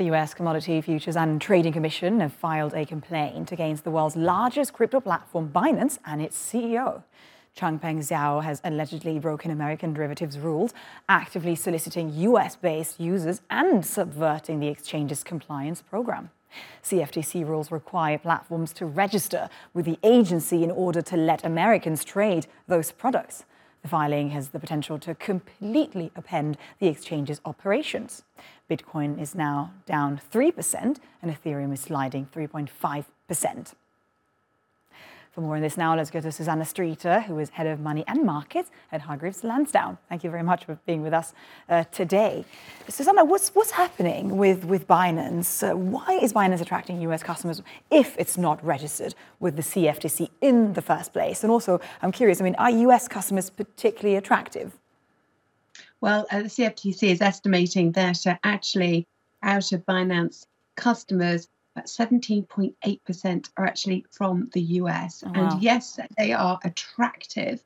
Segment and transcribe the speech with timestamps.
[0.00, 4.72] The US Commodity Futures and Trading Commission have filed a complaint against the world's largest
[4.72, 7.02] crypto platform, Binance, and its CEO.
[7.54, 10.72] Changpeng Zhao has allegedly broken American derivatives rules,
[11.10, 16.30] actively soliciting US based users and subverting the exchange's compliance program.
[16.82, 22.46] CFTC rules require platforms to register with the agency in order to let Americans trade
[22.66, 23.44] those products.
[23.82, 28.24] The filing has the potential to completely upend the exchange's operations.
[28.70, 33.74] Bitcoin is now down 3%, and Ethereum is sliding 3.5%.
[35.30, 38.02] For more on this now, let's go to Susannah Streeter, who is Head of Money
[38.08, 39.96] and Markets at Hargreaves Lansdown.
[40.08, 41.34] Thank you very much for being with us
[41.68, 42.44] uh, today.
[42.88, 45.62] Susannah, what's, what's happening with, with Binance?
[45.62, 50.72] Uh, why is Binance attracting US customers if it's not registered with the CFTC in
[50.72, 51.44] the first place?
[51.44, 54.76] And also, I'm curious, I mean, are US customers particularly attractive?
[56.00, 59.06] Well, uh, the CFTC is estimating that uh, actually
[59.44, 61.46] out of Binance customers,
[61.86, 65.24] 17.8% are actually from the US.
[65.26, 65.50] Oh, wow.
[65.50, 67.62] And yes, they are attractive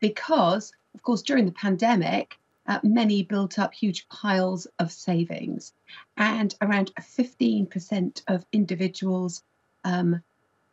[0.00, 5.72] because, of course, during the pandemic, uh, many built up huge piles of savings,
[6.16, 9.42] and around 15% of individuals
[9.84, 10.22] um,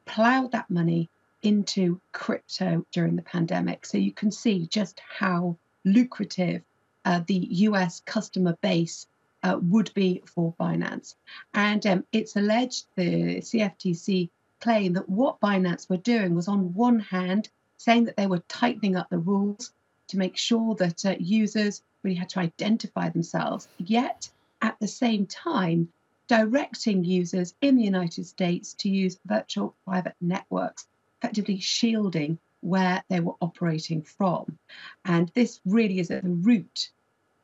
[0.05, 1.09] plowed that money
[1.41, 3.85] into crypto during the pandemic.
[3.85, 6.61] So you can see just how lucrative
[7.05, 9.07] uh, the US customer base
[9.43, 11.15] uh, would be for Binance.
[11.53, 16.99] And um, it's alleged the CFTC claim that what Binance were doing was, on one
[16.99, 19.71] hand, saying that they were tightening up the rules
[20.09, 24.29] to make sure that uh, users really had to identify themselves, yet
[24.61, 25.89] at the same time,
[26.27, 30.87] directing users in the United States to use virtual private networks,
[31.19, 34.57] effectively shielding where they were operating from.
[35.05, 36.91] And this really is at the root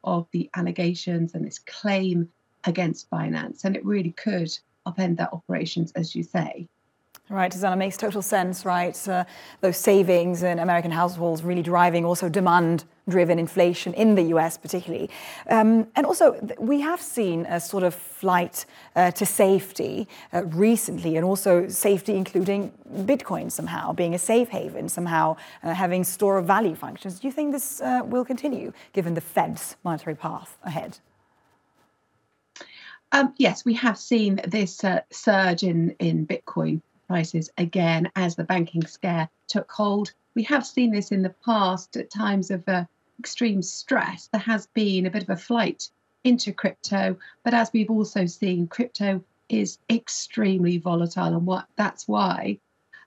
[0.05, 2.29] of the allegations and this claim
[2.63, 3.65] against Binance.
[3.65, 6.67] And it really could upend their operations, as you say.
[7.27, 8.95] Right, Susannah, makes total sense, right?
[9.07, 9.25] Uh,
[9.61, 15.09] those savings in American households really driving also demand driven inflation in the US, particularly.
[15.49, 21.15] Um, and also, we have seen a sort of flight uh, to safety uh, recently,
[21.15, 26.45] and also safety including Bitcoin somehow being a safe haven, somehow uh, having store of
[26.45, 27.19] value functions.
[27.19, 30.99] Do you think this uh, will continue given the Fed's monetary path ahead?
[33.11, 38.43] Um, yes, we have seen this uh, surge in, in Bitcoin prices again as the
[38.43, 40.13] banking scare took hold.
[40.35, 42.85] We have seen this in the past at times of uh,
[43.19, 44.27] extreme stress.
[44.31, 45.89] There has been a bit of a flight
[46.23, 52.57] into crypto, but as we've also seen, crypto is extremely volatile, and what that's why,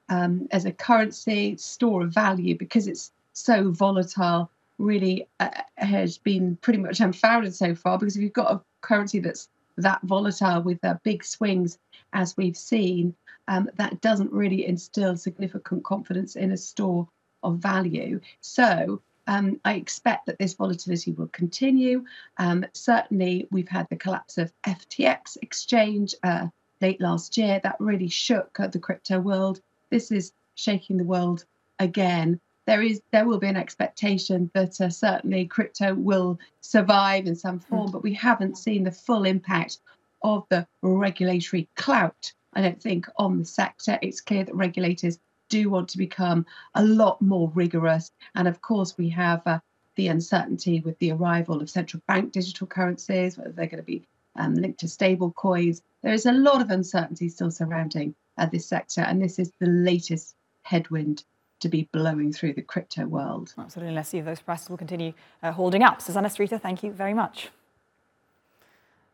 [0.07, 6.57] um, as a currency store of value, because it's so volatile, really uh, has been
[6.61, 7.97] pretty much unfounded so far.
[7.97, 11.77] Because if you've got a currency that's that volatile with uh, big swings,
[12.13, 13.13] as we've seen,
[13.49, 17.09] um, that doesn't really instill significant confidence in a store
[17.41, 18.21] of value.
[18.41, 22.05] So um, I expect that this volatility will continue.
[22.37, 26.47] Um, certainly, we've had the collapse of FTX exchange uh,
[26.79, 27.59] late last year.
[27.63, 29.61] That really shook the crypto world.
[29.89, 31.45] This is shaking the world
[31.79, 32.39] again.
[32.67, 37.59] There is, there will be an expectation that uh, certainly crypto will survive in some
[37.59, 39.79] form, but we haven't seen the full impact
[40.21, 43.99] of the regulatory clout I don't think, on the sector.
[44.01, 46.45] It's clear that regulators do want to become
[46.75, 48.11] a lot more rigorous.
[48.35, 49.59] And of course, we have uh,
[49.95, 54.03] the uncertainty with the arrival of central bank digital currencies, whether they're going to be
[54.35, 55.81] um, linked to stable coins.
[56.03, 59.01] There is a lot of uncertainty still surrounding uh, this sector.
[59.01, 61.23] And this is the latest headwind
[61.59, 63.53] to be blowing through the crypto world.
[63.57, 63.93] Absolutely.
[63.93, 66.01] Let's see if those prices will continue uh, holding up.
[66.01, 67.49] Susannah Streeter, thank you very much.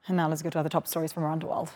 [0.07, 1.72] And now let's go to other top stories from around the world.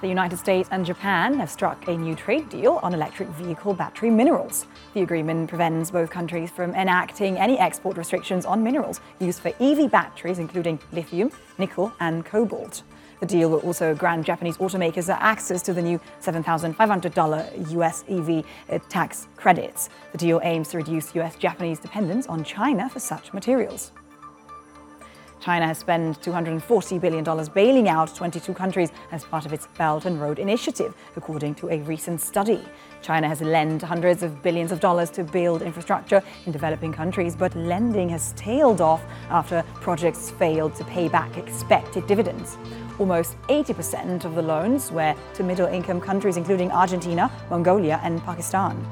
[0.00, 4.10] The United States and Japan have struck a new trade deal on electric vehicle battery
[4.10, 4.66] minerals.
[4.94, 9.90] The agreement prevents both countries from enacting any export restrictions on minerals used for EV
[9.90, 12.84] batteries, including lithium, nickel, and cobalt.
[13.18, 18.78] The deal will also grant Japanese automakers access to the new $7,500 US EV uh,
[18.88, 19.88] tax credits.
[20.12, 23.90] The deal aims to reduce US Japanese dependence on China for such materials.
[25.40, 27.24] China has spent $240 billion
[27.54, 31.80] bailing out 22 countries as part of its Belt and Road Initiative, according to a
[31.82, 32.64] recent study.
[33.02, 37.54] China has lent hundreds of billions of dollars to build infrastructure in developing countries, but
[37.54, 42.58] lending has tailed off after projects failed to pay back expected dividends.
[42.98, 48.84] Almost 80% of the loans were to middle income countries, including Argentina, Mongolia, and Pakistan.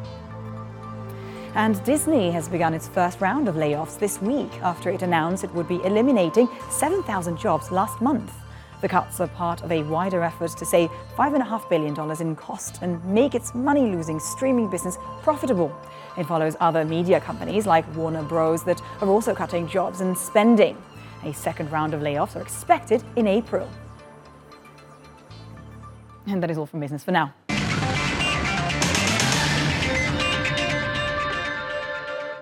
[1.56, 5.54] And Disney has begun its first round of layoffs this week after it announced it
[5.54, 8.30] would be eliminating 7,000 jobs last month.
[8.82, 13.02] The cuts are part of a wider effort to save $5.5 billion in cost and
[13.06, 15.74] make its money losing streaming business profitable.
[16.18, 18.62] It follows other media companies like Warner Bros.
[18.64, 20.76] that are also cutting jobs and spending.
[21.24, 23.66] A second round of layoffs are expected in April.
[26.26, 27.32] And that is all from business for now.